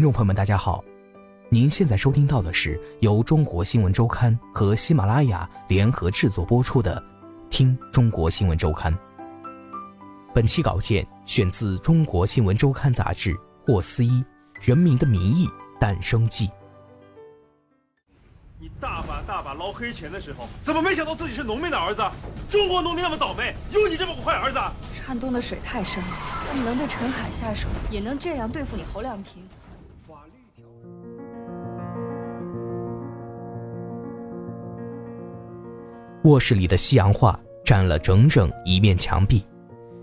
[0.00, 0.82] 听众朋友们，大家好，
[1.50, 6.98] 您现在收听到的是由中国新闻周刊和喜马拉雅联合制作播出的
[7.50, 8.90] 《听中国新闻周刊》。
[10.34, 14.10] 本期稿件选自《中国新闻周刊》杂志霍思一
[14.62, 15.46] 《人民的名义》
[15.78, 16.48] 诞生记。
[18.58, 22.02] 你大把大把捞黑钱的时候，怎么没想到自己是农民的儿子？
[22.48, 24.58] 中国农民那么倒霉，有你这么个坏儿子？
[25.06, 26.16] 山东的水太深了，
[26.48, 29.46] 他们能对陈海下手，也能这样对付你侯亮平。
[36.24, 39.44] 卧室里的西洋画占了整整一面墙壁，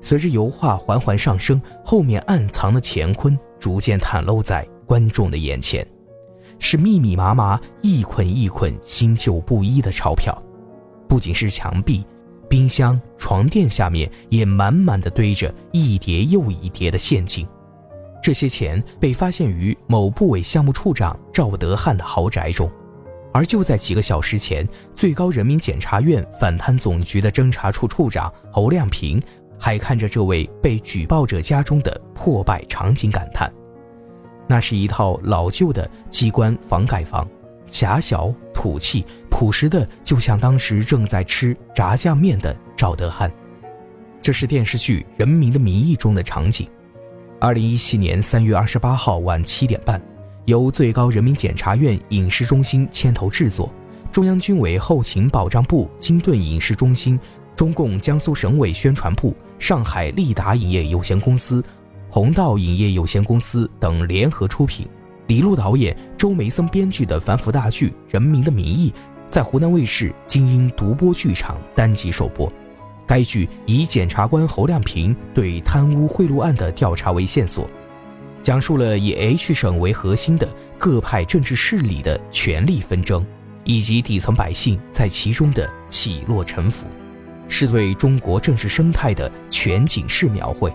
[0.00, 5.86] 随着油画缓缓上升，后面暗藏的乾坤逐渐袒露在观众的眼前，
[6.58, 10.36] 是密密麻麻、一捆一捆、新旧不一的钞票。
[11.08, 12.04] 不仅是墙壁、
[12.48, 17.46] 冰箱、床垫下面也满满的堆着一叠又一叠的现金，
[18.22, 22.70] 这些钱被发现于某部委项目处长赵德汉的豪宅中。
[23.32, 29.20] 而就在几个小时前，最高人民检察院反贪总局的侦查处处长侯亮平
[29.58, 33.50] 还看着这位被举报者家中的破败场景感叹
[34.46, 37.26] ：“那是一套老旧的机关房改房，
[37.66, 43.32] 狭小、土气、朴实的，就像当时正在吃炸酱面的赵德汉。”
[44.20, 46.68] 这是电视剧《人民的名义》中的场景。
[47.40, 50.00] 二零一七年三月二十八号晚七点半。
[50.46, 53.72] 由最高人民检察院影视中心牵头制作，
[54.10, 57.18] 中央军委后勤保障部、金盾影视中心、
[57.54, 61.62] 中共江苏省委宣传部、上海利达影业有限公司、
[62.10, 64.88] 宏道影业有限公司等联合出品，
[65.28, 68.90] 李路导演、周梅森编剧的反腐大剧《人民的名义》
[69.30, 72.52] 在湖南卫视精英独播剧场单集首播。
[73.06, 77.68] 该剧以检察官侯亮平对贪污贿赂案的调查为线索。
[78.42, 83.24] 讲述了以 H 省为核心的各派政治势力的权力纷争，
[83.62, 86.86] 以及底层百姓在其中的起落沉浮，
[87.46, 90.72] 是对中国政治生态的全景式描绘。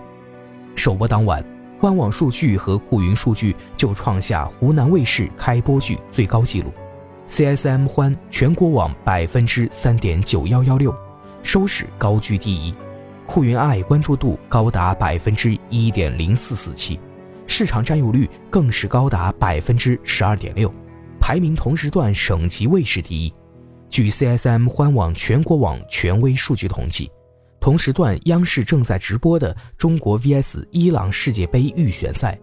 [0.74, 1.44] 首播当晚，
[1.78, 6.72] 欢网数据和酷云数据就创下湖南卫视开播剧最高纪录
[7.28, 10.94] ，CSM 欢全国网百分之三点九幺幺六，
[11.42, 12.72] 收视高居第一，
[13.26, 16.98] 酷云爱关注度高达百分之一点零四四七。
[17.58, 20.72] 市场占有率更是高达百分之十二点六，
[21.18, 23.34] 排名同时段省级卫视第一。
[23.90, 27.10] 据 CSM 欢网全国网权威数据统计，
[27.58, 32.38] 同时段央视正在直播的中国 VS 伊朗世界杯预选赛，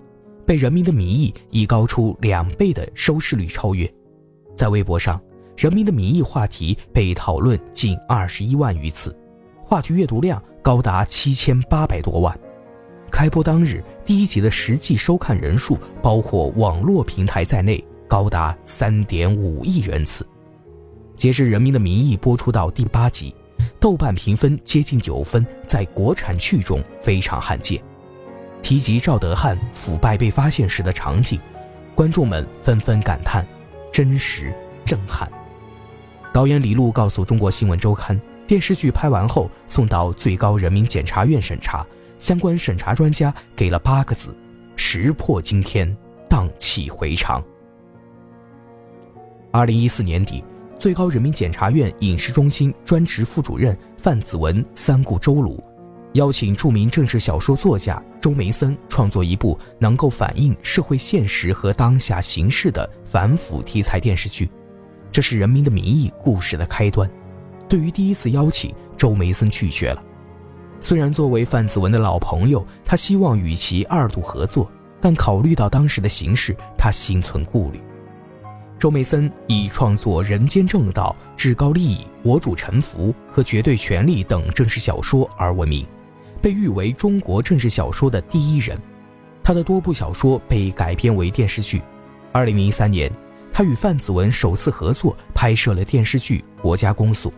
[0.46, 3.90] 被《人民的名义》以高出两倍的收视率超越。
[4.54, 5.18] 在微博上，
[5.56, 9.18] 《人民的名义》话题被讨论近二十一万余次，
[9.64, 12.38] 话题阅读量高达七千八百多万。
[13.16, 20.28] 开播当日，第一集的实际收看人数，包括网络平台在内，高达三点五亿人次。
[21.16, 23.34] 截至《人民的名义》播出到第八集，
[23.80, 27.82] 豆瓣评分接近九分，在国产剧中非常罕见。
[28.62, 31.40] 提及赵德汉腐败被发现时的场景，
[31.96, 33.48] 观众们纷纷感叹：
[33.94, 34.54] 真实、
[34.84, 35.32] 震撼。
[36.34, 41.88] 导演李路告诉中国新闻周刊，电视剧拍完后送到最高人民检察院审查。
[42.26, 44.36] 相关审查专家给了八个字
[44.76, 45.96] ：“石破惊天，
[46.28, 47.40] 荡气回肠。”
[49.54, 50.44] 二零一四年底，
[50.80, 55.62] 最高人民检察院影视中心专职副主任范子文三顾周庐，
[56.14, 64.50] 邀请著名政治小说作家周梅森创作一部能够反映社会现实和当下形势的反腐题材电视剧。
[65.12, 67.08] 这是《人民的名义》故事的开端。
[67.70, 70.04] 对于第一次邀请，周梅森拒绝了。
[70.86, 74.72] 虽然作为范子文的老朋友，他希望与其二度合作，
[75.02, 77.82] 但考虑到当时的形势，他心存顾虑。
[78.78, 85.84] 周梅森以创作《人间正道》《至高利益》《我主沉浮》和《绝对权力》等政治小说而闻名，
[86.40, 88.80] 被誉为中国政治小说的第一人。
[89.42, 91.82] 他的多部小说被改编为电视剧。
[92.32, 93.12] 二零零三年，
[93.52, 97.30] 他与范子文首次合作拍摄了电视剧《国家公诉》。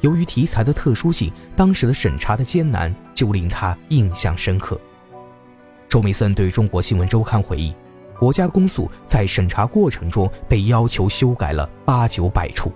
[0.00, 4.80] 由于题材的特殊性，当时的审查的艰难就令他印象深刻。
[5.88, 7.74] 周梅森对中国新闻周刊回忆，
[8.18, 12.72] 国家公诉在审查过程中被要求修改了八九百处，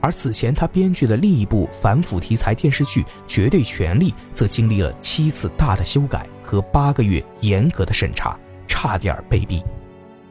[0.00, 9.62] 而此前他编剧的另一部反腐题材电视剧《绝对权力》则经历了七次大的修改和八个月严格的审查，差点被毙。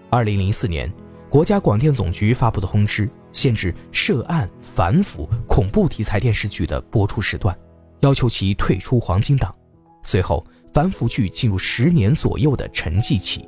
[0.09, 0.91] 二零零四年，
[1.29, 7.55] 国家广电总局发布的通知，限制涉案反腐、恐怖题材电视剧的播出时段，
[8.01, 9.53] 要求其退出黄金档。
[10.03, 13.47] 随后，反腐剧进入十年左右的沉寂期。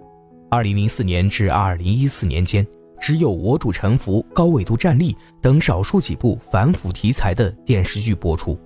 [0.49, 2.65] 二零零四年至二零一四年间，
[2.99, 8.59] 只有《我主沉浮》《高纬度战役》等少数几部反腐题材的电视剧播出。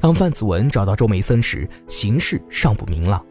[0.00, 3.24] 当范子文找到周梅森时，形势尚不明朗。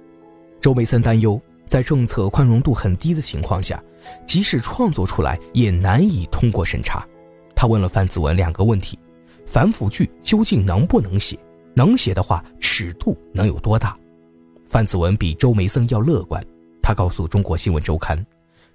[0.60, 1.40] 周梅森担忧。
[1.66, 3.82] 在政策宽容度很低的情况下，
[4.26, 7.06] 即使创作出来也难以通过审查。
[7.56, 8.98] 他问了范子文两个问题：
[9.46, 11.38] 反腐剧究竟能不能写？
[11.76, 13.96] 能写的话，尺度能有多大？
[14.66, 16.44] 范子文比周梅森要乐观。
[16.82, 18.26] 他告诉中国新闻周刊，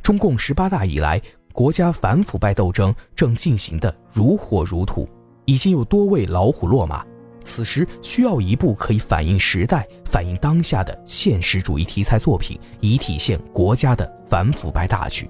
[0.03, 1.21] 中共十八大以来，
[1.53, 5.07] 国家反腐败斗争正进行的如火如荼，
[5.45, 7.05] 已经有多位老虎落马。
[7.49, 15.29] 此时需要一部可以反映时代、反映当下的现实主义题材作品，以体现国家的反腐败大局。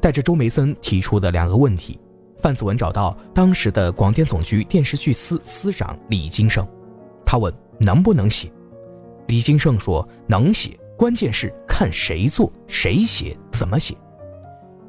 [0.00, 1.98] 带着周梅森提出的两个问题，
[2.38, 6.66] 范子文找到当时的广电总局电视剧司司长李金盛，
[7.26, 8.48] 他问能不能写。
[9.26, 13.96] 李金盛说能写，关键是看谁做、谁写、怎么写。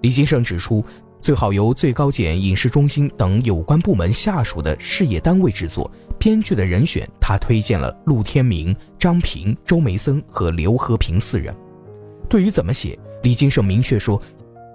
[0.02, 0.86] 李金盛指出。
[1.24, 5.90] 最好由最高检、影视中心等有关部门下属的事业单位制作。
[6.20, 11.56] 编剧的人选，他推荐了陆天明、张平、周梅森和刘和平四人。
[12.30, 14.22] 对于怎么写，李金胜明确说，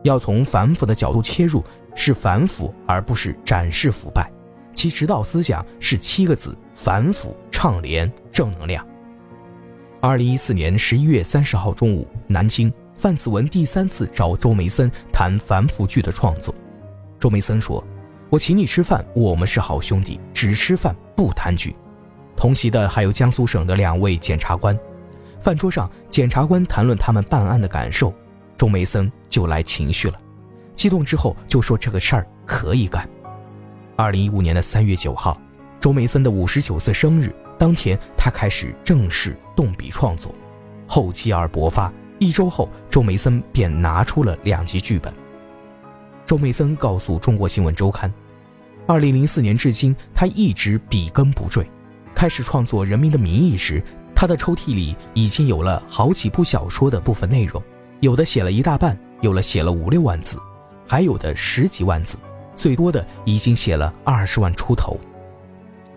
[0.05, 1.62] 要从反腐的角度切入，
[1.95, 4.33] 是反腐而不是展示腐败。
[4.73, 8.83] 其指导思想是七个字：反腐倡廉正能量。
[10.00, 12.73] 二零一四年十一月三十号中午，南京。
[12.99, 16.53] 范子文第三次找周梅森谈反腐剧的创作，
[17.21, 17.83] 周梅森说
[18.29, 21.77] ：“我请你吃饭，我们是好兄弟，只吃饭不谈剧。”
[22.35, 24.77] 同席的还有江苏省的两位检察官。
[25.39, 28.12] 饭桌上，检察官谈论他们办案的感受，
[28.56, 30.19] 周梅森就来情绪了，
[30.75, 33.09] 激动之后就说这个事儿可以干。
[33.95, 35.41] 二零一五年的三月九号，
[35.79, 40.35] 周梅森的五十九岁生日当天，他开始正式动笔创作，
[40.89, 41.93] 厚积而薄发。
[42.19, 45.12] 一周后，周梅森便拿出了两集剧本。
[46.25, 48.12] 周梅森告诉中国新闻周刊，
[48.87, 51.65] 二零零四年至今，他一直笔耕不缀。
[52.15, 53.81] 开始创作《人民的名义》时，
[54.15, 57.62] 他的抽屉里已经有了好几部小说的部分内容，
[58.00, 60.38] 有的写了一大半，有了写了五六万字，
[60.88, 62.19] 还有的十几万字，
[62.56, 64.99] 最多的已经写了二十万出头。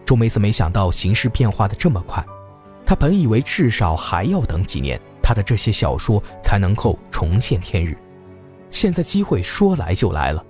[0.06, 2.24] 周梅森没想到形势变化的这么快，
[2.86, 5.02] 他本以为至少还要等几年。
[5.32, 7.98] 他的这些小说才能够重见天日，
[8.70, 10.46] 现在机会说来就来了。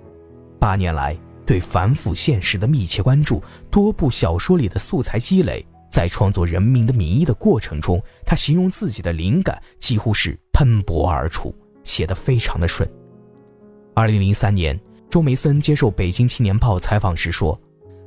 [0.58, 3.40] 八年来对反腐现实的密切关注，
[3.70, 11.54] 多部小说里的素材积累，在创作《人民的名义》的过程中，他形容自己的灵感几乎是喷薄而出，
[11.84, 12.88] 写得非常的顺。
[13.94, 14.76] 二零零三年，
[15.08, 17.56] 周梅森接受《北京青年报》采访时说：“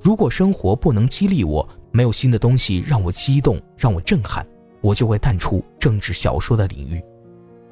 [0.04, 4.46] 如果生活不能激励我，没有新的东西让我激动，让我震撼。”
[4.86, 7.02] 我就会淡出政治小说的领域，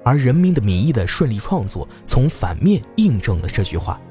[0.03, 4.01] 而《人民的名义》的顺利创作从反面印证了这句话。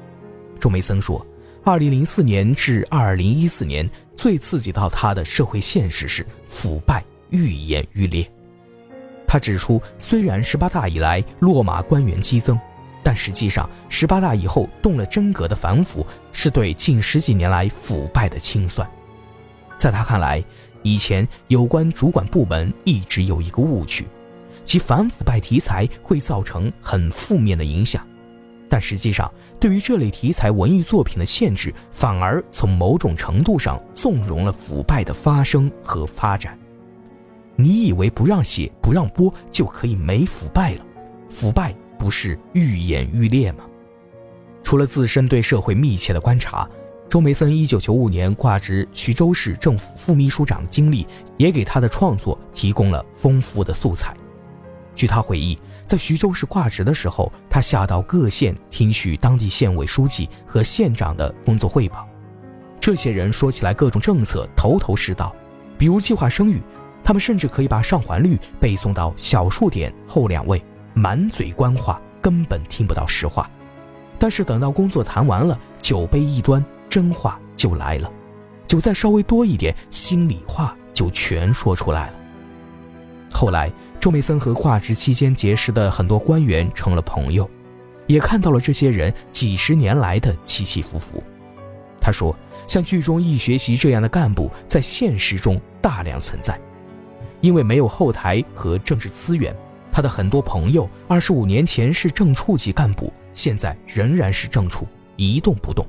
[0.57, 1.25] 周梅森说
[1.65, 8.25] ：“2004 年至2014年，最刺激到他的社会现实是腐败愈演愈烈。”
[9.27, 12.57] 他指出，虽然十八大以来落马官员激增，
[13.03, 18.89] 但实际上十八大以后动了真格的反腐，是对近十几年来腐败的清算。
[19.77, 20.41] 在他看来。
[20.83, 24.05] 以前有关主管部门一直有一个误区，
[24.65, 28.05] 其反腐败题材会造成很负面的影响，
[28.69, 36.57] 但实际上对于这类题材文艺作品的限制，反而从某种程度上纵容了腐败的发生和发展。
[37.55, 40.85] 你以为不让写、不让播就可以没腐败了？
[41.29, 43.63] 腐败不是愈演愈烈吗？
[44.63, 46.69] 除了自身对社会密切的观察。
[47.13, 51.05] 周梅森一九九五年挂职徐州市政府副秘书长的经历，
[51.37, 54.17] 也给他的创作提供了丰富的素材。
[54.95, 55.55] 据他回忆，
[55.85, 62.09] 在徐州市挂职的时候，他下到各县听取当地县委书记和县长的工作汇报。
[62.79, 65.35] 这些人说起来各种政策头头是道，
[65.77, 66.59] 比如计划生育，
[67.03, 70.59] 他们甚至可以把上环率背诵到小数点后两位，
[70.95, 73.47] 满嘴官话，根本听不到实话。
[74.17, 76.65] 但是等到工作谈完了，酒杯一端。
[76.93, 78.13] 真话就来了，
[78.67, 82.13] 酒再稍微多一点，心里话就全说出来了。
[83.31, 87.49] 后来，周梅森和画职期间结识的很多官员成了朋友，
[88.05, 91.23] 也看到了这些人几十年来的起起伏伏。
[91.99, 92.35] 他说
[92.69, 96.55] ：“像剧中易学习这样的干部，在现实中大量存在，
[97.41, 99.51] 因为没有后台和政治资源。
[99.91, 105.83] 他的很多朋友，二十五年前是正处级干部，现在仍然是正处，一动不动。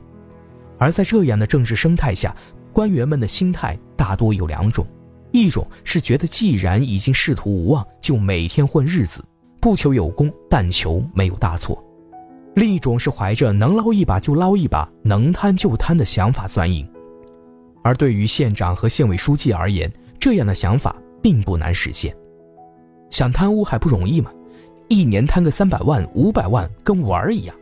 [0.85, 2.37] 而在这样的政治生态下，
[2.71, 4.87] 官员们的心态大多有两种。”
[5.33, 9.25] 一种是觉得既然已经仕途无望，就每天混日子，
[9.61, 11.75] 不求有功，但求没有大错；
[12.55, 16.87] 另一种是怀着能捞一把就捞一把，能贪就贪的想法钻营。
[17.83, 22.14] 而对于县长和县委书记而言，这样的想法并不难实现。
[23.11, 24.31] 想贪污还不容易吗？
[24.88, 27.57] 一年贪个三百万、五百万，跟玩儿一样。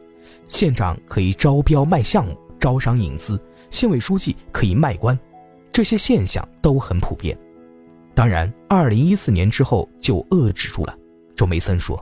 [0.49, 3.37] 县长可以招标卖项目，招商引资；
[3.71, 5.19] 县委书记可以卖官，
[5.73, 7.37] 这些现象都很普遍。
[8.15, 10.97] 当然，二零一四年之后就遏制住了。
[11.35, 12.01] 周梅森说。